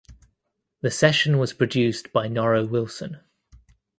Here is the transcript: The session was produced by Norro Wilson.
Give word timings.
The 0.81 0.89
session 0.89 1.37
was 1.37 1.53
produced 1.53 2.11
by 2.11 2.27
Norro 2.27 2.67
Wilson. 2.67 3.19